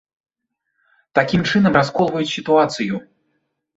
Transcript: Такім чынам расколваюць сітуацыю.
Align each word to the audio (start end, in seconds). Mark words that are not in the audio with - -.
Такім 1.21 1.41
чынам 1.51 1.77
расколваюць 1.81 2.33
сітуацыю. 2.37 2.95